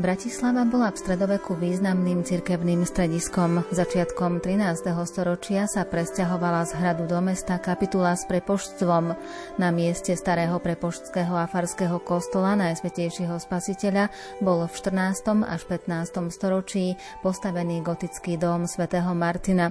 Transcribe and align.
Bratislava 0.00 0.64
bola 0.64 0.88
v 0.88 0.96
stredoveku 0.96 1.60
významným 1.60 2.24
cirkevným 2.24 2.88
strediskom. 2.88 3.68
Začiatkom 3.68 4.40
13. 4.40 4.96
storočia 5.04 5.68
sa 5.68 5.84
presťahovala 5.84 6.64
z 6.64 6.72
hradu 6.80 7.04
do 7.04 7.20
mesta 7.20 7.60
kapitula 7.60 8.16
s 8.16 8.24
prepoštstvom. 8.24 9.12
Na 9.60 9.68
mieste 9.68 10.16
starého 10.16 10.56
prepoštského 10.56 11.36
a 11.36 11.44
farského 11.44 12.00
kostola 12.00 12.56
Najsvetejšieho 12.56 13.36
spasiteľa 13.44 14.08
bol 14.40 14.64
v 14.64 14.72
14. 14.72 15.44
až 15.44 15.68
15. 15.68 16.32
storočí 16.32 16.96
postavený 17.20 17.84
gotický 17.84 18.40
dom 18.40 18.64
svätého 18.64 19.12
Martina. 19.12 19.68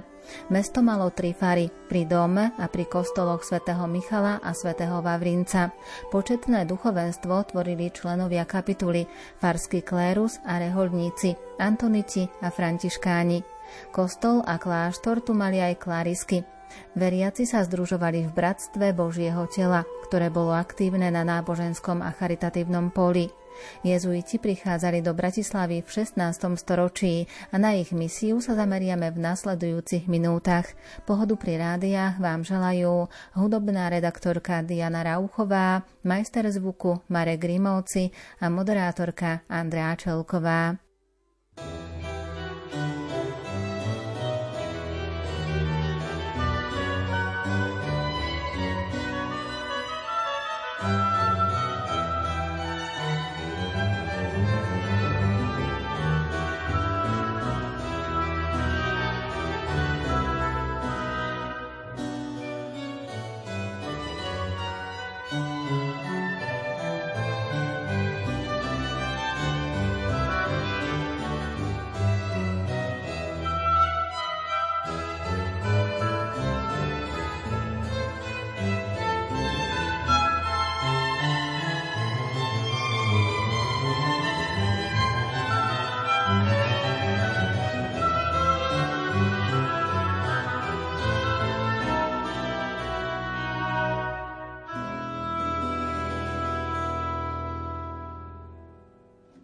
Mesto 0.52 0.84
malo 0.84 1.08
tri 1.10 1.32
fary, 1.32 1.72
pri 1.88 2.04
dome 2.04 2.52
a 2.60 2.68
pri 2.68 2.84
kostoloch 2.86 3.40
svätého 3.40 3.82
Michala 3.88 4.38
a 4.44 4.52
svätého 4.52 5.00
Vavrinca. 5.00 5.72
Početné 6.12 6.68
duchovenstvo 6.68 7.50
tvorili 7.50 7.88
členovia 7.88 8.44
kapituly, 8.44 9.08
farský 9.40 9.80
kléru 9.80 10.19
Klerus 10.20 10.36
a 10.44 10.60
reholníci, 10.60 11.32
Antoniti 11.56 12.28
a 12.44 12.52
Františkáni. 12.52 13.40
Kostol 13.88 14.44
a 14.44 14.60
kláštor 14.60 15.24
tu 15.24 15.32
mali 15.32 15.64
aj 15.64 15.80
klarisky. 15.80 16.44
Veriaci 16.92 17.48
sa 17.48 17.64
združovali 17.64 18.28
v 18.28 18.34
bratstve 18.36 18.92
Božieho 18.92 19.48
tela, 19.48 19.80
ktoré 20.04 20.28
bolo 20.28 20.52
aktívne 20.52 21.08
na 21.08 21.24
náboženskom 21.24 22.04
a 22.04 22.12
charitatívnom 22.12 22.92
poli. 22.92 23.32
Jezuiti 23.80 24.36
prichádzali 24.36 25.00
do 25.00 25.16
Bratislavy 25.16 25.80
v 25.80 25.88
16. 25.88 26.58
storočí 26.58 27.24
a 27.50 27.56
na 27.56 27.78
ich 27.78 27.94
misiu 27.94 28.42
sa 28.42 28.58
zameriame 28.58 29.08
v 29.14 29.18
nasledujúcich 29.22 30.10
minútach. 30.10 30.68
Pohodu 31.08 31.38
pri 31.38 31.60
rádiách 31.60 32.18
vám 32.18 32.42
želajú 32.42 33.08
hudobná 33.38 33.88
redaktorka 33.88 34.60
Diana 34.66 35.06
Rauchová, 35.06 35.86
majster 36.04 36.44
zvuku 36.50 37.00
Marek 37.08 37.46
Grimovci 37.46 38.12
a 38.42 38.50
moderátorka 38.50 39.46
Andrea 39.46 39.94
Čelková. 39.96 40.89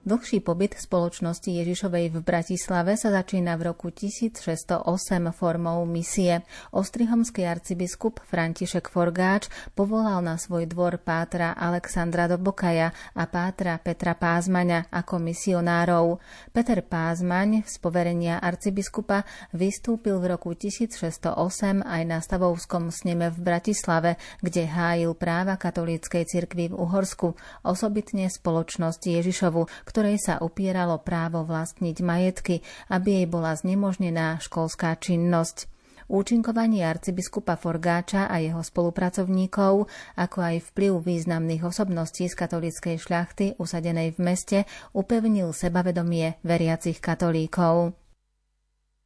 Dlhší 0.07 0.39
pobyt 0.39 0.79
spoločnosti 0.79 1.51
Ježišovej 1.51 2.15
v 2.15 2.23
Bratislave 2.23 2.95
sa 2.95 3.11
začína 3.11 3.59
v 3.59 3.75
roku 3.75 3.91
1608 3.91 4.87
formou 5.35 5.83
misie. 5.83 6.47
Ostrihomský 6.71 7.43
arcibiskup 7.43 8.23
František 8.23 8.87
Forgáč 8.87 9.51
povolal 9.75 10.23
na 10.23 10.39
svoj 10.39 10.71
dvor 10.71 11.03
pátra 11.03 11.59
Alexandra 11.59 12.31
Dobokaja 12.31 12.95
a 13.19 13.27
pátra 13.27 13.83
Petra 13.83 14.15
Pázmaňa 14.15 14.95
ako 14.95 15.19
misionárov. 15.19 16.23
Peter 16.55 16.87
Pázmaň 16.87 17.67
z 17.67 17.75
poverenia 17.83 18.39
arcibiskupa 18.39 19.27
vystúpil 19.59 20.23
v 20.23 20.39
roku 20.39 20.55
1608 20.55 21.83
aj 21.83 22.03
na 22.07 22.23
stavovskom 22.23 22.95
sneme 22.95 23.35
v 23.35 23.43
Bratislave, 23.43 24.23
kde 24.39 24.71
hájil 24.71 25.19
práva 25.19 25.59
katolíckej 25.59 26.31
cirkvi 26.31 26.71
v 26.71 26.79
Uhorsku, 26.79 27.35
osobitne 27.67 28.31
spoločnosť 28.31 29.03
Ježišovu, 29.03 29.67
ktorej 29.97 30.21
sa 30.21 30.37
upieralo 30.45 31.01
právo 31.01 31.41
vlastniť 31.49 31.97
majetky, 32.05 32.61
aby 32.93 33.25
jej 33.25 33.27
bola 33.33 33.57
znemožnená 33.57 34.37
školská 34.45 34.93
činnosť. 35.01 35.73
Účinkovanie 36.13 36.85
arcibiskupa 36.85 37.57
Forgáča 37.57 38.29
a 38.29 38.37
jeho 38.37 38.61
spolupracovníkov, 38.61 39.89
ako 40.21 40.39
aj 40.45 40.69
vplyv 40.69 41.01
významných 41.01 41.65
osobností 41.65 42.29
z 42.29 42.37
katolíckej 42.37 43.01
šľachty 43.01 43.47
usadenej 43.57 44.13
v 44.13 44.19
meste, 44.21 44.59
upevnil 44.93 45.57
sebavedomie 45.57 46.37
veriacich 46.45 47.01
katolíkov. 47.01 47.97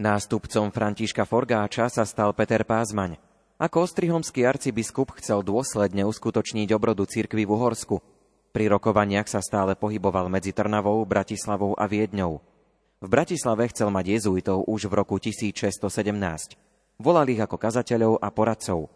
Nástupcom 0.03 0.75
Františka 0.75 1.23
Forgáča 1.23 1.87
sa 1.87 2.03
stal 2.03 2.34
Peter 2.34 2.67
Pázmaň. 2.67 3.15
Ako 3.62 3.87
ostrihomský 3.87 4.43
arcibiskup 4.43 5.15
chcel 5.23 5.47
dôsledne 5.47 6.03
uskutočniť 6.03 6.75
obrodu 6.75 7.06
cirkvi 7.06 7.47
v 7.47 7.55
Uhorsku– 7.55 8.03
pri 8.50 8.66
rokovaniach 8.66 9.31
sa 9.31 9.38
stále 9.38 9.78
pohyboval 9.78 10.27
medzi 10.27 10.50
Trnavou, 10.50 11.06
Bratislavou 11.06 11.78
a 11.78 11.87
Viedňou. 11.87 12.43
V 13.00 13.06
Bratislave 13.09 13.71
chcel 13.71 13.88
mať 13.94 14.21
jezuitov 14.21 14.66
už 14.66 14.91
v 14.91 14.93
roku 14.99 15.16
1617. 15.22 15.78
Volal 17.00 17.27
ich 17.31 17.41
ako 17.41 17.56
kazateľov 17.56 18.19
a 18.19 18.28
poradcov. 18.34 18.91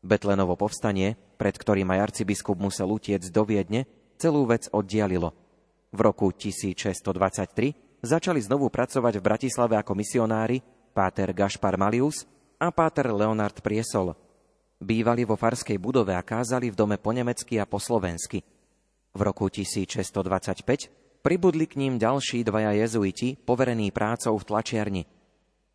Betlenovo 0.00 0.56
povstanie, 0.56 1.14
pred 1.36 1.54
ktorým 1.54 1.92
aj 1.92 2.10
arcibiskup 2.10 2.56
musel 2.56 2.88
utiec 2.88 3.22
do 3.28 3.44
Viedne, 3.44 3.84
celú 4.16 4.48
vec 4.48 4.66
oddialilo. 4.72 5.36
V 5.92 5.98
roku 6.00 6.32
1623 6.32 8.00
začali 8.00 8.40
znovu 8.42 8.72
pracovať 8.72 9.20
v 9.20 9.22
Bratislave 9.22 9.76
ako 9.76 9.92
misionári 9.92 10.64
páter 10.96 11.36
Gašpar 11.36 11.76
Malius 11.76 12.24
a 12.56 12.72
páter 12.72 13.12
Leonard 13.12 13.60
Priesol. 13.60 14.16
Bývali 14.80 15.28
vo 15.28 15.36
farskej 15.36 15.76
budove 15.76 16.16
a 16.16 16.24
kázali 16.24 16.72
v 16.72 16.78
dome 16.80 16.96
po 16.96 17.12
nemecky 17.12 17.60
a 17.60 17.68
po 17.68 17.76
slovensky– 17.76 18.40
v 19.16 19.22
roku 19.24 19.48
1625 19.48 21.24
pribudli 21.24 21.66
k 21.66 21.80
ním 21.80 21.98
ďalší 21.98 22.44
dvaja 22.44 22.76
jezuiti, 22.86 23.34
poverení 23.34 23.90
prácou 23.90 24.36
v 24.38 24.44
tlačiarni. 24.44 25.02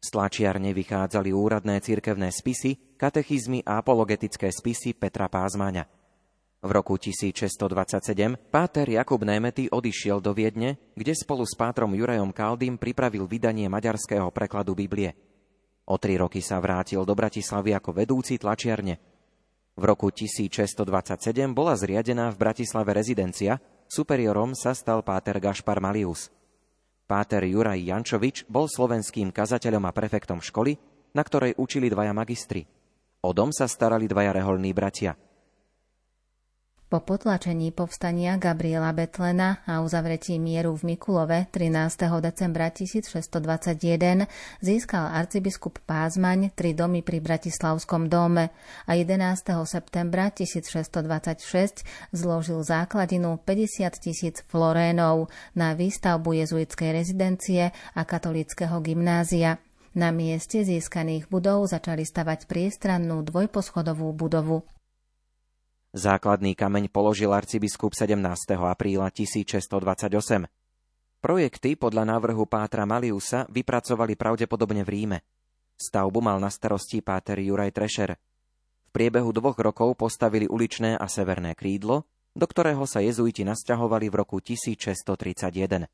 Z 0.01 0.07
tlačiarne 0.13 0.71
vychádzali 0.71 1.33
úradné 1.33 1.81
cirkevné 1.81 2.29
spisy, 2.31 2.97
katechizmy 2.97 3.65
a 3.65 3.81
apologetické 3.81 4.53
spisy 4.53 4.93
Petra 4.93 5.27
Pázmaňa. 5.27 5.85
V 6.61 6.69
roku 6.69 6.93
1627 6.95 8.37
páter 8.53 8.85
Jakub 8.85 9.25
Némety 9.25 9.65
odišiel 9.65 10.21
do 10.21 10.31
Viedne, 10.37 10.77
kde 10.93 11.17
spolu 11.17 11.41
s 11.41 11.57
pátrom 11.57 11.97
Jurajom 11.97 12.29
Kaldým 12.29 12.77
pripravil 12.77 13.25
vydanie 13.25 13.65
maďarského 13.65 14.29
prekladu 14.29 14.77
Biblie. 14.77 15.17
O 15.89 15.97
tri 15.97 16.21
roky 16.21 16.39
sa 16.39 16.61
vrátil 16.61 17.01
do 17.01 17.17
Bratislavy 17.17 17.73
ako 17.73 17.89
vedúci 17.97 18.37
tlačiarne– 18.37 19.01
v 19.79 19.83
roku 19.87 20.11
1627 20.11 20.83
bola 21.55 21.73
zriadená 21.79 22.29
v 22.31 22.39
Bratislave 22.39 22.91
rezidencia, 22.91 23.57
superiorom 23.87 24.51
sa 24.51 24.75
stal 24.75 24.99
páter 25.01 25.39
Gašpar 25.39 25.79
Malius. 25.79 26.27
Páter 27.07 27.47
Juraj 27.47 27.79
Jančovič 27.79 28.47
bol 28.47 28.67
slovenským 28.67 29.31
kazateľom 29.31 29.83
a 29.87 29.91
prefektom 29.91 30.43
školy, 30.43 30.75
na 31.15 31.23
ktorej 31.23 31.55
učili 31.59 31.87
dvaja 31.87 32.11
magistri. 32.11 32.63
O 33.23 33.31
dom 33.31 33.51
sa 33.55 33.67
starali 33.67 34.07
dvaja 34.07 34.35
reholní 34.35 34.75
bratia– 34.75 35.15
po 36.91 36.99
potlačení 36.99 37.71
povstania 37.71 38.35
Gabriela 38.35 38.91
Betlena 38.91 39.63
a 39.63 39.79
uzavretí 39.79 40.35
mieru 40.43 40.75
v 40.75 40.91
Mikulove 40.91 41.47
13. 41.47 41.71
decembra 42.19 42.67
1621 42.67 44.27
získal 44.59 45.07
arcibiskup 45.07 45.79
Pázmaň 45.87 46.51
tri 46.51 46.75
domy 46.75 46.99
pri 46.99 47.23
Bratislavskom 47.23 48.11
dome 48.11 48.51
a 48.83 48.91
11. 48.91 49.23
septembra 49.63 50.35
1626 50.35 52.11
zložil 52.11 52.59
základinu 52.59 53.39
50 53.39 53.95
tisíc 53.95 54.43
florénov 54.51 55.31
na 55.55 55.71
výstavbu 55.71 56.43
jezuitskej 56.43 56.91
rezidencie 56.91 57.71
a 57.71 58.01
katolického 58.03 58.83
gymnázia. 58.83 59.63
Na 59.95 60.11
mieste 60.11 60.67
získaných 60.67 61.31
budov 61.31 61.71
začali 61.71 62.03
stavať 62.03 62.51
priestrannú 62.51 63.23
dvojposchodovú 63.23 64.11
budovu. 64.11 64.67
Základný 65.91 66.55
kameň 66.55 66.87
položil 66.87 67.27
arcibiskup 67.35 67.91
17. 67.91 68.15
apríla 68.55 69.11
1628. 69.11 70.47
Projekty 71.19 71.75
podľa 71.75 72.15
návrhu 72.15 72.47
Pátra 72.47 72.87
Maliusa 72.87 73.43
vypracovali 73.51 74.15
pravdepodobne 74.15 74.87
v 74.87 74.89
Ríme. 74.95 75.19
Stavbu 75.75 76.23
mal 76.23 76.39
na 76.39 76.47
starosti 76.47 77.03
Páter 77.03 77.43
Juraj 77.43 77.75
Trešer. 77.75 78.15
V 78.87 78.89
priebehu 78.95 79.35
dvoch 79.35 79.59
rokov 79.59 79.99
postavili 79.99 80.47
uličné 80.47 80.95
a 80.95 81.11
severné 81.11 81.59
krídlo, 81.59 82.07
do 82.39 82.47
ktorého 82.47 82.87
sa 82.87 83.03
jezuiti 83.03 83.43
nasťahovali 83.43 84.07
v 84.07 84.15
roku 84.15 84.39
1631. 84.39 85.91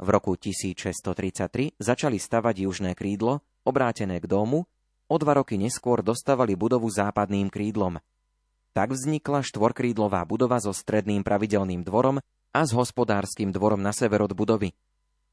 V 0.00 0.08
roku 0.08 0.32
1633 0.32 1.76
začali 1.76 2.16
stavať 2.16 2.64
južné 2.64 2.96
krídlo, 2.96 3.44
obrátené 3.68 4.16
k 4.16 4.24
domu, 4.24 4.64
o 5.12 5.16
dva 5.20 5.44
roky 5.44 5.60
neskôr 5.60 6.00
dostavali 6.00 6.56
budovu 6.56 6.88
západným 6.88 7.52
krídlom. 7.52 8.00
Tak 8.70 8.94
vznikla 8.94 9.42
štvorkrídlová 9.42 10.22
budova 10.26 10.62
so 10.62 10.70
stredným 10.70 11.26
pravidelným 11.26 11.82
dvorom 11.82 12.22
a 12.54 12.60
s 12.62 12.70
hospodárskym 12.70 13.50
dvorom 13.50 13.82
na 13.82 13.90
sever 13.90 14.22
od 14.22 14.34
budovy. 14.34 14.74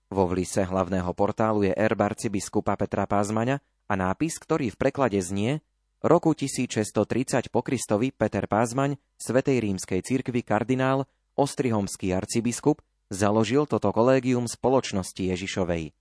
Vo 0.08 0.24
vlise 0.26 0.64
hlavného 0.64 1.12
portálu 1.12 1.68
je 1.68 1.74
erb 1.76 2.00
arcibiskupa 2.00 2.80
Petra 2.80 3.04
Pázmaňa 3.06 3.60
a 3.88 3.94
nápis, 3.94 4.40
ktorý 4.40 4.72
v 4.72 4.80
preklade 4.80 5.20
znie 5.20 5.60
roku 6.00 6.32
1630 6.32 7.50
po 7.52 7.66
Kristovi 7.66 8.14
Peter 8.16 8.46
Pázmaň, 8.46 8.96
Svetej 9.18 9.60
rímskej 9.66 10.02
cirkvi 10.06 10.46
kardinál, 10.46 11.10
ostrihomský 11.36 12.14
arcibiskup, 12.14 12.82
založil 13.12 13.66
toto 13.66 13.92
kolégium 13.92 14.46
spoločnosti 14.46 15.20
Ježišovej. 15.20 15.92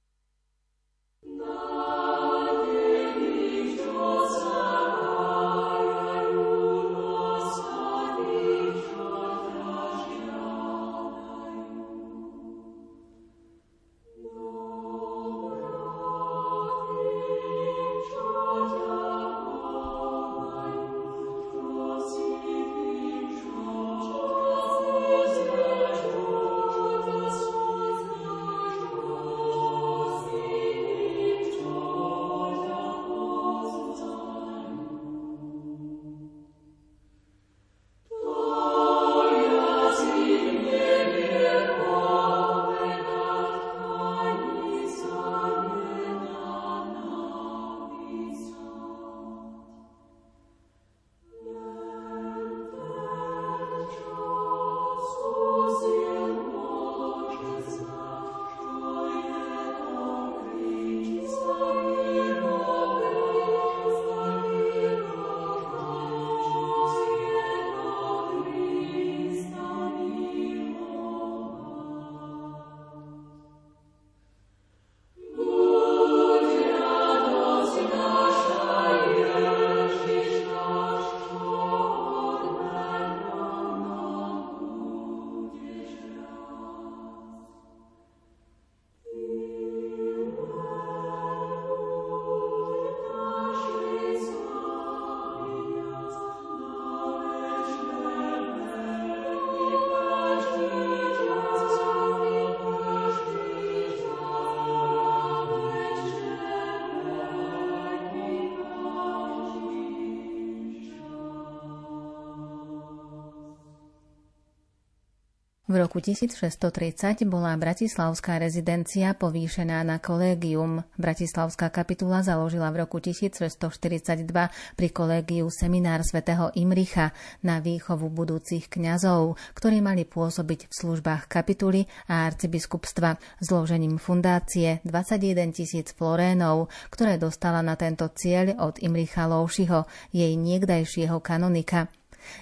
V 115.67 115.75
roku 115.75 115.99
1630 115.99 117.27
bola 117.27 117.51
bratislavská 117.59 118.39
rezidencia 118.39 119.19
povýšená 119.19 119.83
na 119.83 119.99
kolégium. 119.99 120.87
Bratislavská 120.95 121.75
kapitula 121.75 122.23
založila 122.23 122.71
v 122.71 122.87
roku 122.87 123.03
1642 123.03 124.31
pri 124.79 124.89
kolégiu 124.95 125.51
seminár 125.51 126.07
svätého 126.07 126.55
Imricha 126.55 127.11
na 127.43 127.59
výchovu 127.59 128.07
budúcich 128.07 128.71
kňazov, 128.71 129.35
ktorí 129.59 129.83
mali 129.83 130.07
pôsobiť 130.07 130.71
v 130.71 130.73
službách 130.87 131.27
kapituly 131.27 131.91
a 132.07 132.31
arcibiskupstva 132.31 133.19
zložením 133.43 133.99
fundácie 133.99 134.79
21 134.87 135.51
tisíc 135.51 135.91
florénov, 135.99 136.71
ktoré 136.95 137.19
dostala 137.19 137.59
na 137.59 137.75
tento 137.75 138.07
cieľ 138.15 138.55
od 138.63 138.79
Imricha 138.87 139.27
Loušiho, 139.27 139.83
jej 140.15 140.31
niekdajšieho 140.39 141.19
kanonika. 141.19 141.91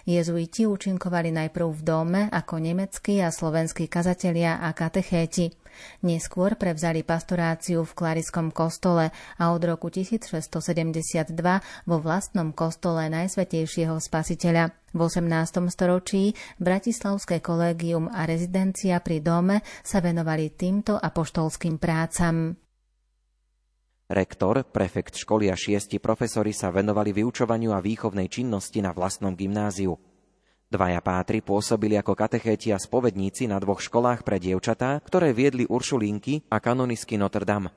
Jezuiti 0.05 0.69
účinkovali 0.69 1.33
najprv 1.33 1.69
v 1.71 1.83
dome 1.83 2.23
ako 2.33 2.61
nemeckí 2.61 3.21
a 3.25 3.33
slovenskí 3.33 3.89
kazatelia 3.89 4.61
a 4.61 4.71
katechéti. 4.73 5.65
Neskôr 6.07 6.55
prevzali 6.55 7.03
pastoráciu 7.03 7.83
v 7.83 7.93
Klariskom 7.93 8.55
kostole 8.55 9.11
a 9.39 9.45
od 9.51 9.63
roku 9.67 9.91
1672 9.91 11.35
vo 11.87 11.97
vlastnom 11.99 12.55
kostole 12.55 13.11
Najsvetejšieho 13.11 13.99
spasiteľa. 13.99 14.71
V 14.95 15.01
18. 15.03 15.75
storočí 15.75 16.39
Bratislavské 16.63 17.43
kolégium 17.43 18.07
a 18.07 18.31
rezidencia 18.31 19.03
pri 19.03 19.19
dome 19.19 19.67
sa 19.83 19.99
venovali 19.99 20.55
týmto 20.55 20.95
apoštolským 20.95 21.83
prácam. 21.83 22.55
Rektor, 24.05 24.69
prefekt 24.69 25.17
školy 25.17 25.49
a 25.49 25.57
šiesti 25.57 25.97
profesori 25.97 26.53
sa 26.53 26.69
venovali 26.69 27.17
vyučovaniu 27.17 27.73
a 27.73 27.81
výchovnej 27.81 28.29
činnosti 28.29 28.85
na 28.85 28.93
vlastnom 28.93 29.33
gymnáziu. 29.33 29.97
Dvaja 30.69 31.01
pátri 31.01 31.41
pôsobili 31.41 31.97
ako 31.97 32.13
katechéti 32.13 32.69
a 32.69 32.77
spovedníci 32.77 33.49
na 33.49 33.57
dvoch 33.57 33.81
školách 33.81 34.21
pre 34.21 34.37
dievčatá, 34.37 35.01
ktoré 35.01 35.33
viedli 35.33 35.65
Uršulínky 35.65 36.45
a 36.53 36.61
kanonisky 36.61 37.17
Notre 37.17 37.49
Dame. 37.49 37.73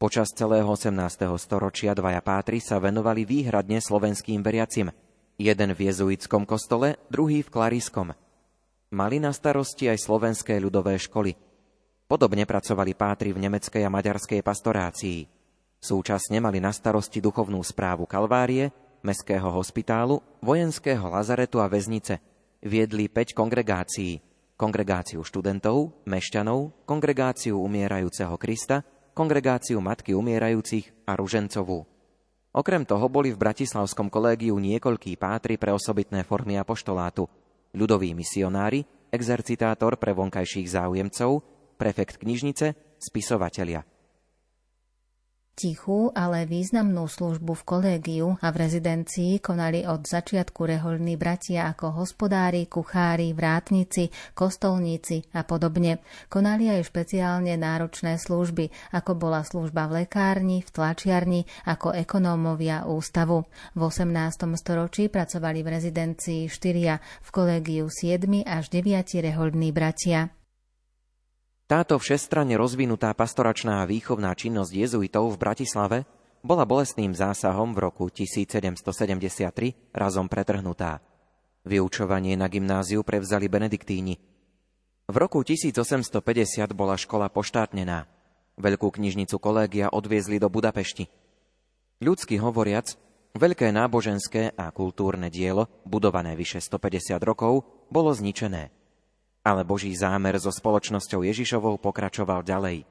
Počas 0.00 0.32
celého 0.32 0.64
18. 0.64 0.96
storočia 1.36 1.92
dvaja 1.92 2.24
pátri 2.24 2.56
sa 2.56 2.80
venovali 2.80 3.28
výhradne 3.28 3.76
slovenským 3.76 4.40
veriacim. 4.40 4.88
Jeden 5.36 5.76
v 5.76 5.80
jezuitskom 5.92 6.48
kostole, 6.48 6.96
druhý 7.12 7.44
v 7.44 7.52
klariskom. 7.52 8.16
Mali 8.88 9.20
na 9.20 9.36
starosti 9.36 9.92
aj 9.92 10.00
slovenské 10.00 10.56
ľudové 10.64 10.96
školy. 10.96 11.36
Podobne 12.08 12.48
pracovali 12.48 12.96
pátri 12.96 13.36
v 13.36 13.44
nemeckej 13.44 13.84
a 13.84 13.92
maďarskej 13.92 14.40
pastorácii. 14.40 15.41
Súčasne 15.82 16.38
mali 16.38 16.62
na 16.62 16.70
starosti 16.70 17.18
duchovnú 17.18 17.58
správu 17.58 18.06
Kalvárie, 18.06 18.70
Mestského 19.02 19.50
hospitálu, 19.50 20.22
vojenského 20.38 21.10
lazaretu 21.10 21.58
a 21.58 21.66
väznice. 21.66 22.22
Viedli 22.62 23.10
5 23.10 23.34
kongregácií. 23.34 24.22
Kongregáciu 24.54 25.26
študentov, 25.26 26.06
mešťanov, 26.06 26.86
kongregáciu 26.86 27.58
umierajúceho 27.58 28.38
Krista, 28.38 28.86
kongregáciu 29.10 29.82
Matky 29.82 30.14
umierajúcich 30.14 31.02
a 31.02 31.18
Ružencovú. 31.18 31.82
Okrem 32.54 32.86
toho 32.86 33.10
boli 33.10 33.34
v 33.34 33.42
Bratislavskom 33.42 34.06
kolégiu 34.06 34.54
niekoľkí 34.62 35.18
pátri 35.18 35.58
pre 35.58 35.74
osobitné 35.74 36.22
formy 36.22 36.62
apoštolátu, 36.62 37.26
ľudoví 37.74 38.14
misionári, 38.14 38.86
exercitátor 39.10 39.98
pre 39.98 40.14
vonkajších 40.14 40.78
záujemcov, 40.78 41.42
prefekt 41.74 42.22
knižnice, 42.22 43.02
spisovatelia– 43.02 43.82
Tichú, 45.52 46.08
ale 46.16 46.48
významnú 46.48 47.04
službu 47.04 47.52
v 47.52 47.66
kolégiu 47.68 48.28
a 48.40 48.48
v 48.48 48.56
rezidencii 48.64 49.36
konali 49.36 49.84
od 49.84 50.08
začiatku 50.08 50.64
rehoľní 50.64 51.20
bratia 51.20 51.68
ako 51.68 52.00
hospodári, 52.00 52.64
kuchári, 52.64 53.36
vrátnici, 53.36 54.08
kostolníci 54.32 55.28
a 55.36 55.44
podobne. 55.44 56.00
Konali 56.32 56.72
aj 56.72 56.88
špeciálne 56.88 57.52
náročné 57.60 58.16
služby, 58.16 58.96
ako 58.96 59.12
bola 59.12 59.44
služba 59.44 59.92
v 59.92 60.08
lekárni, 60.08 60.64
v 60.64 60.72
tlačiarni, 60.72 61.44
ako 61.68 62.00
ekonómovia 62.00 62.88
ústavu. 62.88 63.44
V 63.76 63.80
18. 63.92 64.56
storočí 64.56 65.12
pracovali 65.12 65.60
v 65.60 65.68
rezidencii 65.68 66.48
štyria, 66.48 66.96
v 67.20 67.28
kolégiu 67.28 67.92
7 67.92 68.24
až 68.48 68.72
9 68.72 69.20
rehoľní 69.20 69.68
bratia. 69.68 70.32
Táto 71.72 71.96
všestranne 71.96 72.60
rozvinutá 72.60 73.16
pastoračná 73.16 73.80
a 73.80 73.88
výchovná 73.88 74.36
činnosť 74.36 74.76
jezuitov 74.76 75.32
v 75.32 75.40
Bratislave 75.40 75.98
bola 76.44 76.68
bolestným 76.68 77.16
zásahom 77.16 77.72
v 77.72 77.88
roku 77.88 78.12
1773 78.12 78.76
razom 79.96 80.28
pretrhnutá. 80.28 81.00
Vyučovanie 81.64 82.36
na 82.36 82.52
gymnáziu 82.52 83.00
prevzali 83.00 83.48
benediktíni. 83.48 84.20
V 85.08 85.16
roku 85.16 85.40
1850 85.40 86.76
bola 86.76 87.00
škola 87.00 87.32
poštátnená. 87.32 88.04
Veľkú 88.60 88.92
knižnicu 88.92 89.40
kolégia 89.40 89.88
odviezli 89.88 90.36
do 90.36 90.52
Budapešti. 90.52 91.08
Ľudsky 92.04 92.36
hovoriac, 92.36 93.00
veľké 93.32 93.72
náboženské 93.72 94.60
a 94.60 94.68
kultúrne 94.76 95.32
dielo, 95.32 95.72
budované 95.88 96.36
vyše 96.36 96.60
150 96.60 97.16
rokov, 97.24 97.64
bolo 97.88 98.12
zničené. 98.12 98.81
Ale 99.42 99.66
Boží 99.66 99.90
zámer 99.98 100.38
so 100.38 100.54
spoločnosťou 100.54 101.26
Ježišovou 101.26 101.82
pokračoval 101.82 102.46
ďalej. 102.46 102.86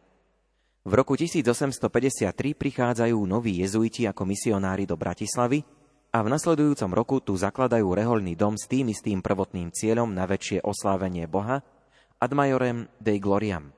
V 0.81 0.91
roku 0.97 1.15
1853 1.15 2.35
prichádzajú 2.57 3.17
noví 3.23 3.63
jezuiti 3.63 4.03
ako 4.09 4.27
misionári 4.27 4.83
do 4.83 4.99
Bratislavy 4.99 5.63
a 6.11 6.19
v 6.19 6.27
nasledujúcom 6.27 6.91
roku 6.91 7.23
tu 7.23 7.39
zakladajú 7.39 7.87
reholný 7.95 8.35
dom 8.35 8.59
s 8.59 8.67
tým 8.67 8.91
istým 8.91 9.23
prvotným 9.23 9.71
cieľom 9.71 10.11
na 10.11 10.27
väčšie 10.27 10.59
oslávenie 10.59 11.29
Boha 11.29 11.63
ad 12.19 12.31
majorem 12.35 12.91
Dei 12.99 13.21
Gloriam. 13.21 13.71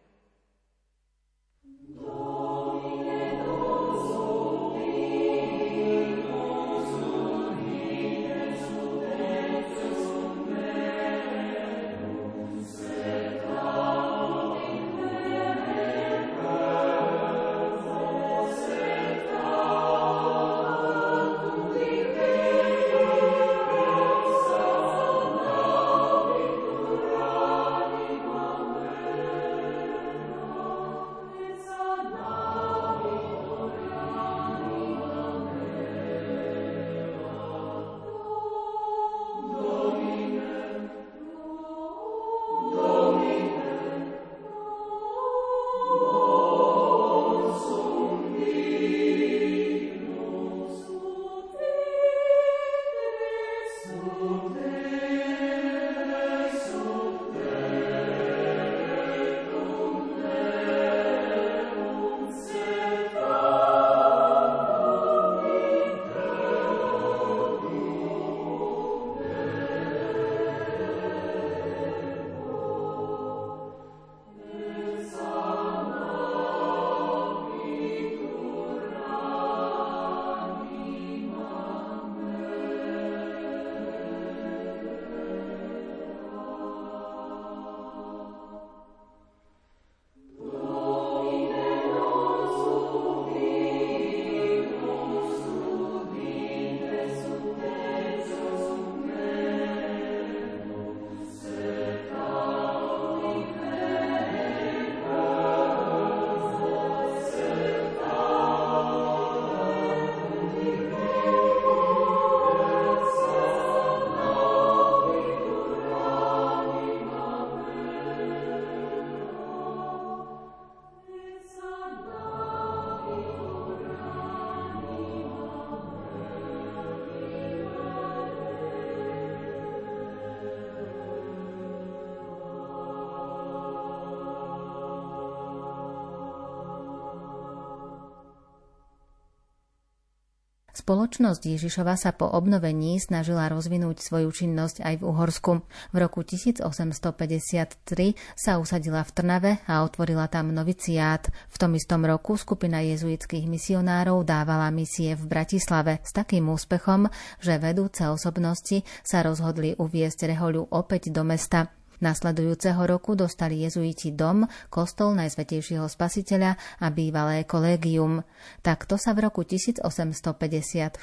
Spoločnosť 140.84 141.48
Ježišova 141.48 141.96
sa 141.96 142.12
po 142.12 142.28
obnovení 142.28 143.00
snažila 143.00 143.48
rozvinúť 143.48 144.04
svoju 144.04 144.28
činnosť 144.36 144.84
aj 144.84 145.00
v 145.00 145.04
Uhorsku. 145.08 145.64
V 145.64 145.96
roku 145.96 146.28
1853 146.28 147.88
sa 148.36 148.60
usadila 148.60 149.00
v 149.08 149.12
Trnave 149.16 149.52
a 149.64 149.88
otvorila 149.88 150.28
tam 150.28 150.52
noviciát. 150.52 151.32
V 151.48 151.56
tom 151.56 151.80
istom 151.80 152.04
roku 152.04 152.36
skupina 152.36 152.84
jezuitských 152.84 153.48
misionárov 153.48 154.28
dávala 154.28 154.68
misie 154.76 155.16
v 155.16 155.24
Bratislave 155.24 156.04
s 156.04 156.12
takým 156.12 156.52
úspechom, 156.52 157.08
že 157.40 157.64
vedúce 157.64 158.04
osobnosti 158.04 158.84
sa 159.08 159.24
rozhodli 159.24 159.80
uviesť 159.80 160.36
rehoľu 160.36 160.68
opäť 160.68 161.16
do 161.16 161.24
mesta. 161.24 161.72
Nasledujúceho 162.04 162.84
roku 162.84 163.16
dostali 163.16 163.64
jezuiti 163.64 164.12
dom, 164.12 164.44
kostol 164.68 165.16
Najsvetejšieho 165.16 165.88
spasiteľa 165.88 166.60
a 166.84 166.88
bývalé 166.92 167.48
kolégium. 167.48 168.28
Takto 168.60 169.00
sa 169.00 169.16
v 169.16 169.32
roku 169.32 169.48
1854 169.48 171.00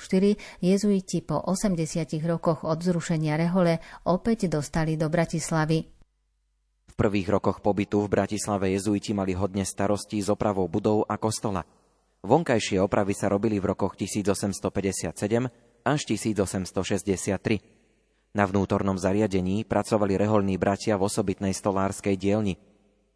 jezuiti 0.60 1.18
po 1.24 1.40
80 1.40 2.20
rokoch 2.28 2.68
od 2.68 2.84
zrušenia 2.84 3.40
rehole 3.40 3.80
opäť 4.04 4.52
dostali 4.52 5.00
do 5.00 5.08
Bratislavy. 5.08 5.88
V 6.90 6.94
prvých 7.00 7.32
rokoch 7.32 7.64
pobytu 7.64 8.04
v 8.04 8.12
Bratislave 8.20 8.76
jezuiti 8.76 9.16
mali 9.16 9.32
hodne 9.32 9.64
starostí 9.64 10.20
s 10.20 10.28
opravou 10.28 10.68
budov 10.68 11.08
a 11.08 11.16
kostola. 11.16 11.64
Vonkajšie 12.20 12.76
opravy 12.76 13.16
sa 13.16 13.32
robili 13.32 13.56
v 13.56 13.72
rokoch 13.72 13.96
1857 13.96 15.16
až 15.80 16.00
1863. 16.04 17.79
Na 18.30 18.46
vnútornom 18.46 18.94
zariadení 18.94 19.66
pracovali 19.66 20.14
reholní 20.14 20.54
bratia 20.54 20.94
v 20.94 21.10
osobitnej 21.10 21.50
stolárskej 21.50 22.14
dielni. 22.14 22.54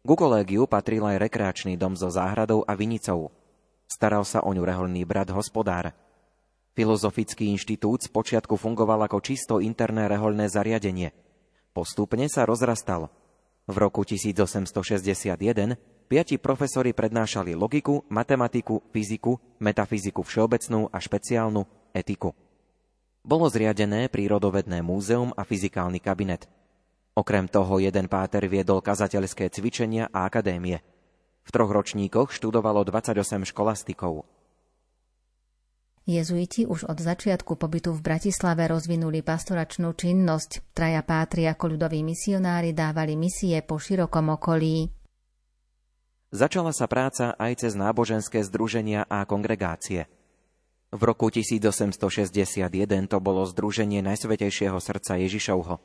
Ku 0.03 0.11
kolégiu 0.11 0.67
patril 0.67 1.07
aj 1.07 1.23
rekreačný 1.23 1.79
dom 1.79 1.95
so 1.95 2.11
záhradou 2.11 2.67
a 2.67 2.75
vinicou. 2.75 3.31
Staral 3.87 4.27
sa 4.27 4.43
o 4.43 4.51
ňu 4.51 4.67
reholný 4.67 5.07
brat 5.07 5.31
hospodár. 5.31 5.95
Filozofický 6.75 7.47
inštitút 7.47 8.03
z 8.03 8.11
počiatku 8.11 8.59
fungoval 8.59 9.07
ako 9.07 9.23
čisto 9.23 9.63
interné 9.63 10.11
reholné 10.11 10.51
zariadenie. 10.51 11.15
Postupne 11.71 12.27
sa 12.27 12.43
rozrastal. 12.43 13.07
V 13.71 13.75
roku 13.79 14.03
1861 14.03 15.79
piati 16.11 16.35
profesori 16.35 16.91
prednášali 16.91 17.55
logiku, 17.55 18.03
matematiku, 18.11 18.83
fyziku, 18.91 19.39
metafyziku 19.63 20.27
všeobecnú 20.27 20.91
a 20.91 20.99
špeciálnu, 20.99 21.63
etiku 21.95 22.35
bolo 23.25 23.49
zriadené 23.49 24.05
prírodovedné 24.07 24.85
múzeum 24.85 25.33
a 25.33 25.41
fyzikálny 25.41 25.97
kabinet. 25.97 26.45
Okrem 27.17 27.49
toho 27.49 27.81
jeden 27.81 28.05
páter 28.05 28.45
viedol 28.45 28.85
kazateľské 28.85 29.49
cvičenia 29.49 30.13
a 30.13 30.29
akadémie. 30.29 30.85
V 31.41 31.49
troch 31.49 31.73
ročníkoch 31.73 32.29
študovalo 32.29 32.85
28 32.85 33.49
školastikov. 33.49 34.29
Jezuiti 36.05 36.69
už 36.69 36.85
od 36.85 37.01
začiatku 37.01 37.57
pobytu 37.57 37.89
v 37.89 38.05
Bratislave 38.05 38.69
rozvinuli 38.69 39.25
pastoračnú 39.25 39.97
činnosť. 39.97 40.61
Traja 40.77 41.01
pátri 41.01 41.49
ako 41.49 41.73
ľudoví 41.73 42.05
misionári 42.05 42.77
dávali 42.77 43.17
misie 43.17 43.57
po 43.65 43.81
širokom 43.81 44.37
okolí. 44.37 44.93
Začala 46.29 46.77
sa 46.77 46.85
práca 46.85 47.33
aj 47.41 47.65
cez 47.65 47.73
náboženské 47.73 48.45
združenia 48.45 49.09
a 49.09 49.25
kongregácie– 49.25 50.05
v 50.95 51.01
roku 51.03 51.27
1861 51.27 52.71
to 53.11 53.17
bolo 53.19 53.43
Združenie 53.43 53.99
Najsvetejšieho 53.99 54.79
srdca 54.79 55.19
Ježišovho. 55.19 55.83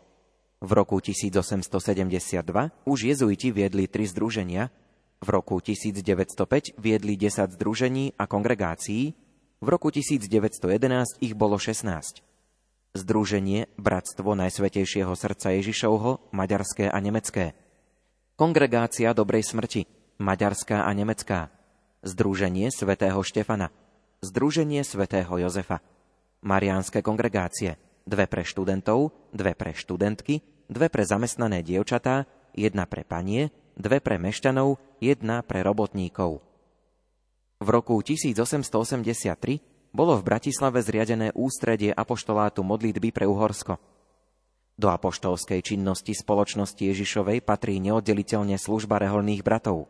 V 0.63 0.71
roku 0.71 1.03
1872 1.03 2.47
už 2.87 2.99
jezuiti 3.03 3.51
viedli 3.51 3.91
tri 3.91 4.07
združenia, 4.07 4.71
v 5.19 5.29
roku 5.29 5.59
1905 5.59 6.79
viedli 6.79 7.19
10 7.19 7.59
združení 7.59 8.15
a 8.15 8.31
kongregácií, 8.31 9.19
v 9.61 9.67
roku 9.69 9.91
1911 9.91 11.19
ich 11.19 11.35
bolo 11.35 11.59
16. 11.59 12.23
Združenie 12.95 13.67
Bratstvo 13.83 14.39
Najsvetejšieho 14.39 15.11
srdca 15.19 15.59
Ježišovho, 15.59 16.31
maďarské 16.31 16.87
a 16.87 16.99
nemecké. 17.03 17.59
Kongregácia 18.39 19.11
Dobrej 19.11 19.43
smrti, 19.53 19.91
maďarská 20.23 20.87
a 20.87 20.91
nemecká, 20.95 21.51
Združenie 22.01 22.73
svätého 22.73 23.21
Štefana, 23.21 23.69
Združenie 24.21 24.85
svätého 24.85 25.33
Jozefa, 25.33 25.81
Mariánske 26.45 27.01
kongregácie, 27.01 27.81
dve 28.05 28.29
pre 28.29 28.45
študentov, 28.45 29.17
dve 29.33 29.57
pre 29.57 29.73
študentky, 29.73 30.45
dve 30.69 30.93
pre 30.93 31.09
zamestnané 31.09 31.65
dievčatá, 31.65 32.29
jedna 32.53 32.85
pre 32.85 33.01
panie, 33.01 33.49
dve 33.81 33.97
pre 34.05 34.21
mešťanov, 34.21 34.77
jedna 35.01 35.41
pre 35.41 35.65
robotníkov. 35.65 36.45
V 37.65 37.69
roku 37.73 37.97
1883 38.05 39.97
bolo 39.97 40.21
v 40.21 40.23
Bratislave 40.29 40.85
zriadené 40.85 41.33
ústredie 41.33 41.89
apoštolátu 41.89 42.61
modlitby 42.61 43.17
pre 43.17 43.25
Uhorsko. 43.25 43.81
Do 44.77 44.93
apoštolskej 44.93 45.65
činnosti 45.65 46.13
spoločnosti 46.13 46.77
Ježišovej 46.77 47.41
patrí 47.41 47.81
neoddeliteľne 47.81 48.61
služba 48.61 49.01
reholných 49.01 49.41
bratov. 49.41 49.89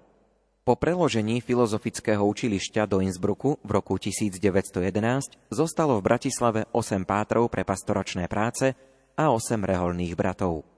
Po 0.60 0.76
preložení 0.76 1.40
filozofického 1.40 2.20
učilišťa 2.20 2.84
do 2.84 3.00
Innsbrucku 3.00 3.64
v 3.64 3.70
roku 3.72 3.96
1911 3.96 4.78
zostalo 5.48 5.98
v 5.98 6.04
Bratislave 6.04 6.60
8 6.70 7.08
pátrov 7.08 7.48
pre 7.48 7.64
pastoračné 7.64 8.28
práce 8.28 8.76
a 9.16 9.32
8 9.32 9.56
reholných 9.56 10.12
bratov. 10.12 10.69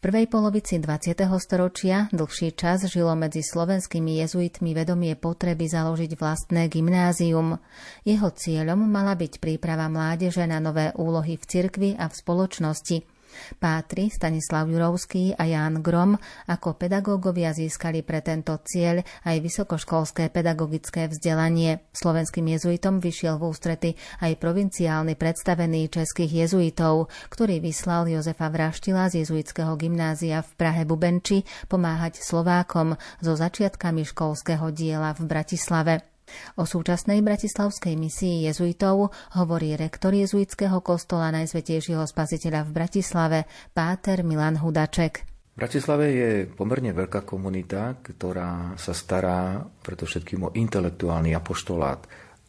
Prvej 0.00 0.32
polovici 0.32 0.80
20. 0.80 1.12
storočia 1.36 2.08
dlhší 2.08 2.56
čas 2.56 2.88
žilo 2.88 3.12
medzi 3.12 3.44
slovenskými 3.44 4.24
jezuitmi 4.24 4.72
vedomie 4.72 5.12
potreby 5.12 5.68
založiť 5.68 6.16
vlastné 6.16 6.72
gymnázium. 6.72 7.60
Jeho 8.08 8.28
cieľom 8.32 8.80
mala 8.80 9.12
byť 9.12 9.36
príprava 9.36 9.92
mládeže 9.92 10.48
na 10.48 10.56
nové 10.56 10.88
úlohy 10.96 11.36
v 11.36 11.44
cirkvi 11.44 11.90
a 12.00 12.08
v 12.08 12.14
spoločnosti– 12.16 12.98
Pátri 13.56 14.10
Stanislav 14.10 14.68
Jurovský 14.68 15.32
a 15.38 15.46
Ján 15.46 15.80
Grom 15.80 16.18
ako 16.50 16.76
pedagógovia 16.76 17.54
získali 17.56 18.02
pre 18.02 18.20
tento 18.20 18.52
cieľ 18.66 19.06
aj 19.24 19.36
vysokoškolské 19.40 20.28
pedagogické 20.28 21.06
vzdelanie. 21.06 21.86
Slovenským 21.94 22.50
jezuitom 22.50 22.98
vyšiel 22.98 23.38
v 23.38 23.46
ústrety 23.48 23.90
aj 24.20 24.36
provinciálny 24.36 25.14
predstavený 25.14 25.88
českých 25.88 26.46
jezuitov, 26.46 27.08
ktorý 27.30 27.62
vyslal 27.62 28.10
Jozefa 28.10 28.50
Vraštila 28.50 29.06
z 29.08 29.24
jezuitského 29.24 29.78
gymnázia 29.78 30.42
v 30.42 30.50
Prahe 30.58 30.82
Bubenči 30.82 31.46
pomáhať 31.70 32.18
Slovákom 32.20 32.98
so 33.22 33.32
začiatkami 33.38 34.02
školského 34.02 34.74
diela 34.74 35.14
v 35.14 35.22
Bratislave. 35.30 36.09
O 36.58 36.68
súčasnej 36.68 37.24
bratislavskej 37.24 37.94
misii 37.94 38.48
jezuitov 38.50 39.14
hovorí 39.38 39.74
rektor 39.74 40.12
jezuitského 40.12 40.78
kostola 40.84 41.32
Najsvetejšieho 41.34 42.04
spasiteľa 42.04 42.66
v 42.66 42.70
Bratislave, 42.74 43.38
páter 43.72 44.26
Milan 44.26 44.58
Hudaček. 44.58 45.26
V 45.54 45.56
Bratislave 45.58 46.06
je 46.14 46.30
pomerne 46.48 46.94
veľká 46.94 47.26
komunita, 47.26 48.00
ktorá 48.00 48.78
sa 48.80 48.96
stará 48.96 49.60
predovšetkým 49.60 50.40
o 50.46 50.54
intelektuálny 50.56 51.36
apoštolát 51.36 52.06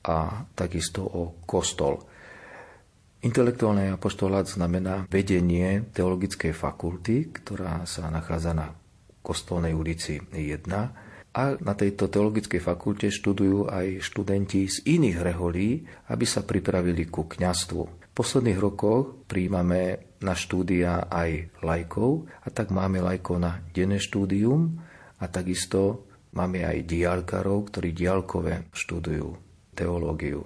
a 0.08 0.48
takisto 0.56 1.04
o 1.04 1.44
kostol. 1.44 2.02
Intelektuálny 3.22 3.94
apoštolát 3.94 4.50
znamená 4.50 5.06
vedenie 5.06 5.86
teologickej 5.94 6.58
fakulty, 6.58 7.30
ktorá 7.30 7.86
sa 7.86 8.10
nachádza 8.10 8.58
na 8.58 8.74
Kostolnej 9.22 9.78
ulici 9.78 10.18
1 10.34 10.66
a 11.32 11.56
na 11.64 11.74
tejto 11.80 12.12
teologickej 12.12 12.60
fakulte 12.60 13.08
študujú 13.08 13.72
aj 13.72 14.04
študenti 14.04 14.68
z 14.68 14.84
iných 14.84 15.18
reholí, 15.24 15.88
aby 16.12 16.26
sa 16.28 16.44
pripravili 16.44 17.08
ku 17.08 17.24
kňastvu. 17.24 17.82
V 17.88 18.12
posledných 18.12 18.60
rokoch 18.60 19.24
príjmame 19.32 20.12
na 20.20 20.36
štúdia 20.36 21.08
aj 21.08 21.64
lajkov 21.64 22.28
a 22.44 22.52
tak 22.52 22.76
máme 22.76 23.00
lajkov 23.00 23.40
na 23.40 23.64
denné 23.72 24.04
štúdium 24.04 24.76
a 25.18 25.26
takisto 25.32 26.12
máme 26.36 26.68
aj 26.68 26.84
diálkarov, 26.84 27.72
ktorí 27.72 27.96
diálkové 27.96 28.68
študujú 28.76 29.32
teológiu. 29.72 30.44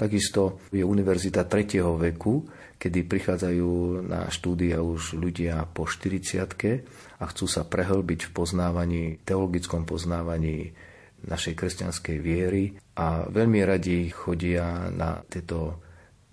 Takisto 0.00 0.64
je 0.72 0.80
univerzita 0.80 1.44
3. 1.44 1.84
veku, 1.84 2.48
kedy 2.80 3.04
prichádzajú 3.04 4.00
na 4.08 4.32
štúdia 4.32 4.80
už 4.80 5.20
ľudia 5.20 5.68
po 5.68 5.84
40 5.84 7.20
a 7.20 7.24
chcú 7.28 7.44
sa 7.44 7.68
prehlbiť 7.68 8.20
v 8.24 8.30
poznávaní, 8.32 9.04
teologickom 9.28 9.84
poznávaní 9.84 10.72
našej 11.20 11.52
kresťanskej 11.52 12.16
viery 12.16 12.80
a 12.96 13.28
veľmi 13.28 13.60
radi 13.60 14.08
chodia 14.08 14.88
na 14.88 15.20
tieto 15.28 15.84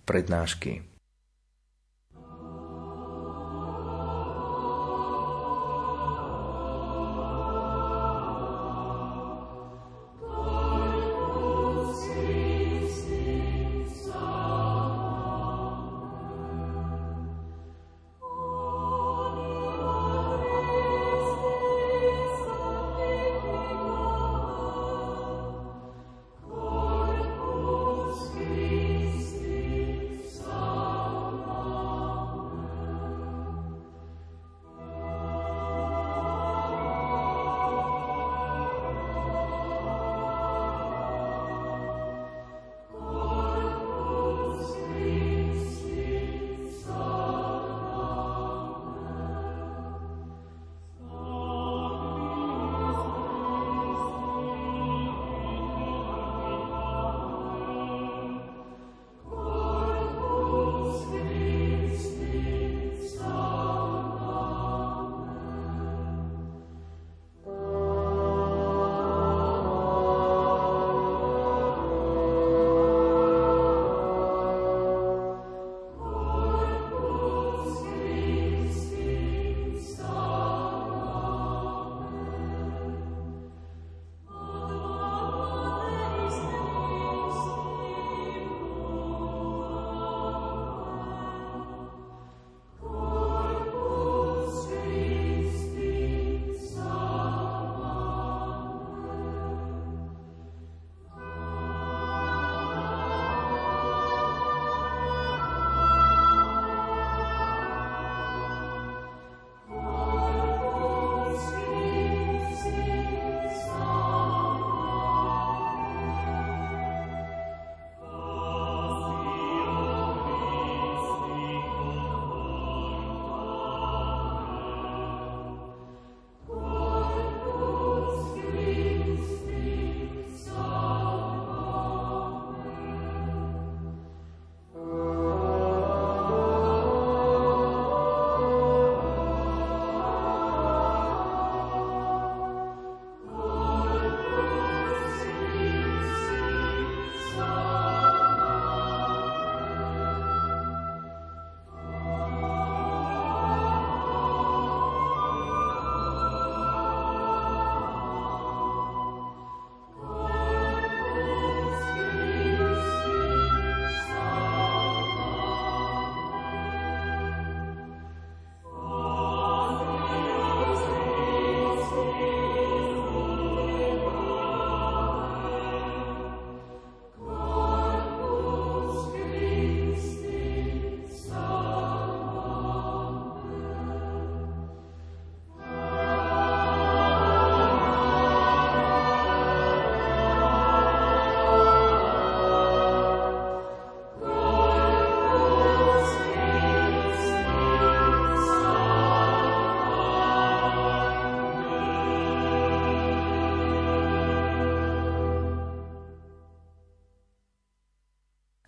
prednášky. 0.07 0.96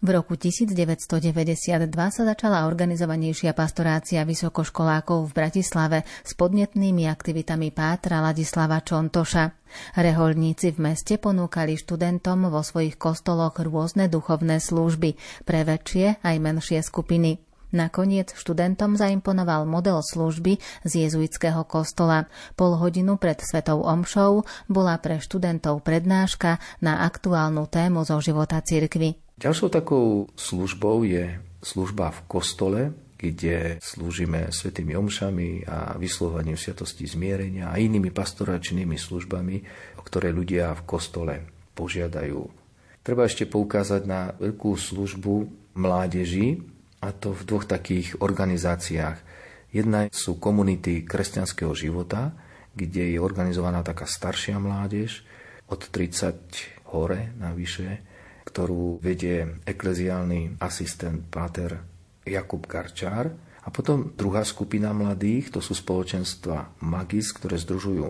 V 0.10 0.18
roku 0.18 0.34
1992 0.34 1.86
sa 1.94 2.24
začala 2.26 2.66
organizovanejšia 2.66 3.54
pastorácia 3.54 4.26
vysokoškolákov 4.26 5.30
v 5.30 5.32
Bratislave 5.38 6.02
s 6.26 6.34
podnetnými 6.34 7.06
aktivitami 7.06 7.70
Pátra 7.70 8.18
Ladislava 8.18 8.82
Čontoša. 8.82 9.54
Reholníci 10.02 10.74
v 10.74 10.82
meste 10.82 11.22
ponúkali 11.22 11.78
študentom 11.78 12.50
vo 12.50 12.66
svojich 12.66 12.98
kostoloch 12.98 13.62
rôzne 13.62 14.10
duchovné 14.10 14.58
služby 14.58 15.14
pre 15.46 15.62
väčšie 15.62 16.26
aj 16.26 16.36
menšie 16.42 16.82
skupiny. 16.82 17.38
Nakoniec 17.70 18.34
študentom 18.34 18.98
zaimponoval 18.98 19.70
model 19.70 20.02
služby 20.02 20.58
z 20.90 21.06
jezuitského 21.06 21.62
kostola. 21.70 22.26
Pol 22.58 22.82
hodinu 22.82 23.22
pred 23.22 23.38
svetou 23.46 23.86
omšou 23.86 24.42
bola 24.66 24.98
pre 24.98 25.22
študentov 25.22 25.86
prednáška 25.86 26.58
na 26.82 27.06
aktuálnu 27.06 27.70
tému 27.70 28.10
zo 28.10 28.18
života 28.18 28.58
cirkvy. 28.66 29.29
Ďalšou 29.40 29.72
takou 29.72 30.28
službou 30.36 31.08
je 31.08 31.40
služba 31.64 32.12
v 32.12 32.20
kostole, 32.28 32.82
kde 33.16 33.80
slúžime 33.80 34.52
svetými 34.52 35.00
omšami 35.00 35.64
a 35.64 35.96
vyslovovaním 35.96 36.60
sviatosti 36.60 37.08
zmierenia 37.08 37.72
a 37.72 37.80
inými 37.80 38.12
pastoračnými 38.12 39.00
službami, 39.00 39.56
o 39.96 40.04
ktoré 40.04 40.36
ľudia 40.36 40.76
v 40.76 40.82
kostole 40.84 41.36
požiadajú. 41.72 42.52
Treba 43.00 43.24
ešte 43.24 43.48
poukázať 43.48 44.04
na 44.04 44.36
veľkú 44.36 44.76
službu 44.76 45.36
mládeži, 45.72 46.60
a 47.00 47.16
to 47.16 47.32
v 47.32 47.48
dvoch 47.48 47.64
takých 47.64 48.20
organizáciách. 48.20 49.24
Jedna 49.72 50.12
sú 50.12 50.36
komunity 50.36 51.08
kresťanského 51.08 51.72
života, 51.72 52.36
kde 52.76 53.16
je 53.16 53.24
organizovaná 53.24 53.88
taká 53.88 54.04
staršia 54.04 54.60
mládež 54.60 55.24
od 55.72 55.80
30 55.80 56.92
hore 56.92 57.32
navyše, 57.40 58.04
ktorú 58.50 58.98
vedie 58.98 59.62
ekleziálny 59.64 60.58
asistent 60.58 61.30
Páter 61.30 61.78
Jakub 62.26 62.66
Garčár. 62.66 63.30
A 63.64 63.70
potom 63.70 64.18
druhá 64.18 64.42
skupina 64.42 64.90
mladých, 64.90 65.54
to 65.54 65.62
sú 65.62 65.78
spoločenstva 65.78 66.82
Magis, 66.82 67.30
ktoré 67.30 67.62
združujú 67.62 68.10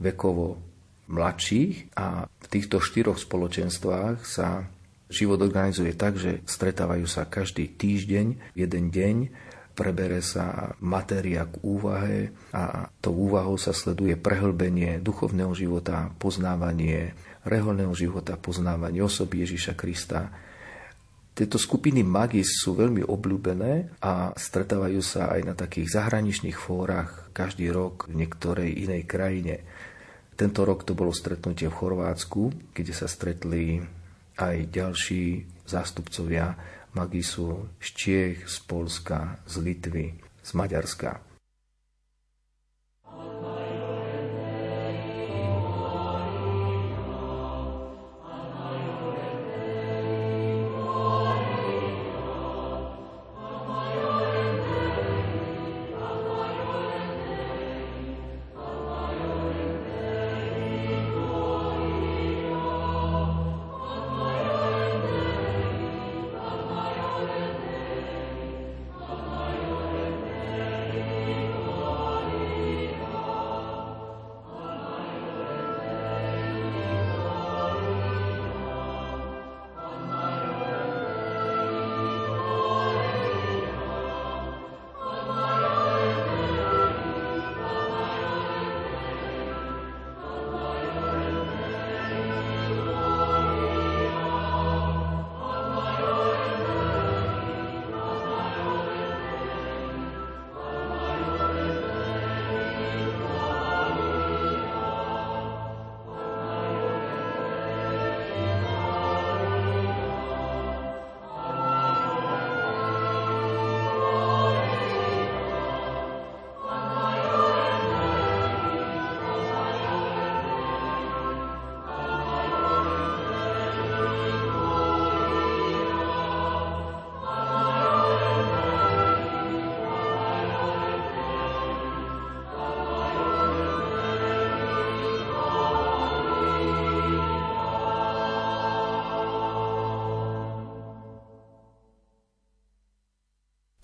vekovo 0.00 0.56
mladších 1.04 1.92
a 2.00 2.24
v 2.24 2.46
týchto 2.48 2.80
štyroch 2.80 3.20
spoločenstvách 3.20 4.24
sa 4.24 4.64
život 5.12 5.36
organizuje 5.44 5.92
tak, 5.92 6.16
že 6.16 6.40
stretávajú 6.48 7.04
sa 7.04 7.28
každý 7.28 7.76
týždeň, 7.76 8.56
jeden 8.56 8.84
deň, 8.88 9.16
prebere 9.74 10.22
sa 10.22 10.72
matéria 10.80 11.44
k 11.50 11.54
úvahe 11.66 12.30
a 12.54 12.88
tou 13.02 13.28
úvahou 13.28 13.58
sa 13.58 13.74
sleduje 13.74 14.14
prehlbenie 14.14 15.02
duchovného 15.02 15.52
života, 15.52 16.14
poznávanie 16.16 17.12
reholného 17.44 17.92
života, 17.92 18.40
poznávanie 18.40 19.04
osoby 19.04 19.44
Ježíša 19.44 19.76
Krista. 19.76 20.32
Tieto 21.34 21.58
skupiny 21.58 22.06
magis 22.06 22.62
sú 22.62 22.78
veľmi 22.78 23.02
obľúbené 23.04 23.98
a 24.00 24.30
stretávajú 24.32 25.02
sa 25.02 25.34
aj 25.34 25.40
na 25.42 25.54
takých 25.58 25.98
zahraničných 25.98 26.54
fórach 26.54 27.34
každý 27.34 27.74
rok 27.74 28.06
v 28.06 28.22
niektorej 28.22 28.70
inej 28.86 29.02
krajine. 29.04 29.66
Tento 30.38 30.62
rok 30.62 30.86
to 30.86 30.94
bolo 30.94 31.10
stretnutie 31.10 31.66
v 31.66 31.78
Chorvátsku, 31.78 32.74
kde 32.74 32.94
sa 32.94 33.10
stretli 33.10 33.82
aj 34.38 34.56
ďalší 34.70 35.46
zástupcovia 35.66 36.54
magisu 36.94 37.74
z 37.82 37.88
Čiech, 37.94 38.46
z 38.46 38.56
Polska, 38.66 39.42
z 39.46 39.54
Litvy, 39.58 40.14
z 40.38 40.50
Maďarska. 40.54 41.33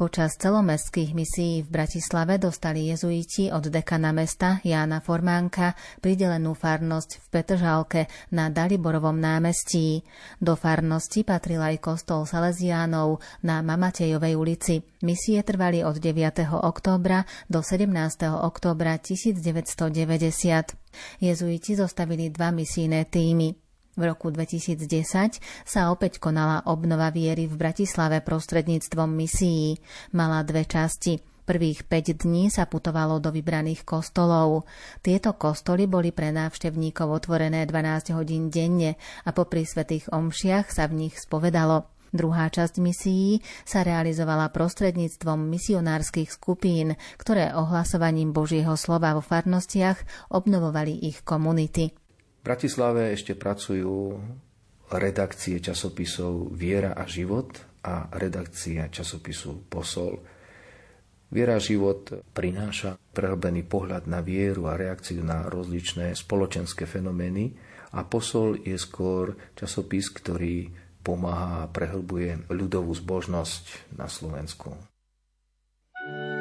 Počas 0.00 0.40
celomestských 0.40 1.12
misií 1.12 1.60
v 1.60 1.76
Bratislave 1.76 2.40
dostali 2.40 2.88
jezuiti 2.88 3.52
od 3.52 3.68
dekana 3.68 4.16
mesta 4.16 4.56
Jána 4.64 5.04
Formánka 5.04 5.76
pridelenú 6.00 6.56
farnosť 6.56 7.20
v 7.20 7.26
Petržalke 7.28 8.00
na 8.32 8.48
Daliborovom 8.48 9.20
námestí. 9.20 10.00
Do 10.40 10.56
farnosti 10.56 11.20
patril 11.20 11.60
aj 11.60 11.84
kostol 11.84 12.24
Salesiánov 12.24 13.20
na 13.44 13.60
Mamatejovej 13.60 14.40
ulici. 14.40 14.80
Misie 15.04 15.44
trvali 15.44 15.84
od 15.84 16.00
9. 16.00 16.48
októbra 16.48 17.28
do 17.52 17.60
17. 17.60 17.92
októbra 18.40 18.96
1990. 18.96 20.80
Jezuiti 21.20 21.76
zostavili 21.76 22.32
dva 22.32 22.48
misijné 22.56 23.04
týmy. 23.04 23.69
V 24.00 24.08
roku 24.08 24.32
2010 24.32 24.88
sa 25.68 25.92
opäť 25.92 26.16
konala 26.24 26.64
obnova 26.64 27.12
viery 27.12 27.44
v 27.44 27.60
Bratislave 27.60 28.24
prostredníctvom 28.24 29.12
misií. 29.12 29.76
Mala 30.16 30.40
dve 30.40 30.64
časti. 30.64 31.20
Prvých 31.44 31.84
5 31.84 32.24
dní 32.24 32.48
sa 32.48 32.64
putovalo 32.64 33.20
do 33.20 33.28
vybraných 33.28 33.84
kostolov. 33.84 34.64
Tieto 35.04 35.36
kostoly 35.36 35.84
boli 35.84 36.16
pre 36.16 36.32
návštevníkov 36.32 37.12
otvorené 37.12 37.68
12 37.68 38.16
hodín 38.16 38.48
denne 38.48 38.96
a 39.28 39.36
popri 39.36 39.68
svetých 39.68 40.08
omšiach 40.08 40.72
sa 40.72 40.88
v 40.88 41.04
nich 41.04 41.20
spovedalo. 41.20 41.84
Druhá 42.08 42.48
časť 42.48 42.80
misií 42.80 43.44
sa 43.68 43.84
realizovala 43.84 44.48
prostredníctvom 44.48 45.44
misionárskych 45.44 46.32
skupín, 46.32 46.96
ktoré 47.20 47.52
ohlasovaním 47.52 48.32
Božieho 48.32 48.80
slova 48.80 49.12
vo 49.12 49.20
farnostiach 49.20 50.32
obnovovali 50.32 51.04
ich 51.04 51.20
komunity. 51.20 51.99
V 52.40 52.48
Bratislave 52.48 53.12
ešte 53.12 53.36
pracujú 53.36 54.16
redakcie 54.88 55.60
časopisov 55.60 56.56
Viera 56.56 56.96
a 56.96 57.04
život 57.04 57.52
a 57.84 58.08
redakcia 58.16 58.88
časopisu 58.88 59.68
Posol. 59.68 60.16
Viera 61.28 61.60
a 61.60 61.62
život 61.62 62.08
prináša 62.32 62.96
prehlbený 63.12 63.68
pohľad 63.68 64.08
na 64.08 64.24
vieru 64.24 64.72
a 64.72 64.80
reakciu 64.80 65.20
na 65.20 65.52
rozličné 65.52 66.16
spoločenské 66.16 66.88
fenomény 66.88 67.52
a 67.92 68.08
Posol 68.08 68.56
je 68.64 68.80
skôr 68.80 69.36
časopis, 69.52 70.08
ktorý 70.08 70.72
pomáha 71.04 71.68
a 71.68 71.70
prehlbuje 71.70 72.48
ľudovú 72.48 72.96
zbožnosť 72.96 73.92
na 74.00 74.08
Slovensku. 74.08 74.72
thank 76.00 76.32
you 76.32 76.39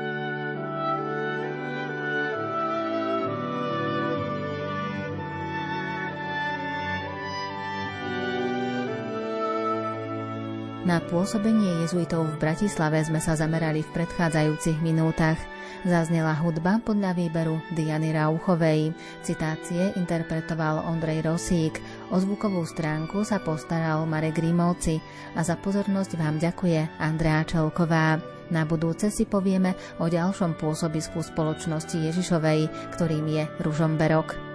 Na 10.90 10.98
pôsobenie 10.98 11.86
jezuitov 11.86 12.26
v 12.34 12.50
Bratislave 12.50 12.98
sme 13.06 13.22
sa 13.22 13.38
zamerali 13.38 13.86
v 13.86 13.94
predchádzajúcich 13.94 14.82
minútach. 14.82 15.38
Zaznela 15.86 16.34
hudba 16.42 16.82
podľa 16.82 17.14
výberu 17.14 17.62
Diany 17.78 18.10
Rauchovej. 18.10 18.98
Citácie 19.22 19.94
interpretoval 19.94 20.82
Ondrej 20.90 21.30
Rosík. 21.30 21.78
O 22.10 22.18
zvukovú 22.18 22.66
stránku 22.66 23.22
sa 23.22 23.38
postaral 23.38 24.02
Marek 24.10 24.42
Grimovci 24.42 24.98
a 25.38 25.46
za 25.46 25.62
pozornosť 25.62 26.18
vám 26.18 26.42
ďakuje 26.42 26.98
Andrea 26.98 27.46
Čelková. 27.46 28.18
Na 28.50 28.66
budúce 28.66 29.14
si 29.14 29.30
povieme 29.30 29.78
o 30.02 30.10
ďalšom 30.10 30.58
pôsobisku 30.58 31.22
spoločnosti 31.22 32.02
Ježišovej, 32.02 32.66
ktorým 32.98 33.30
je 33.30 33.46
Ružomberok. 33.62 34.49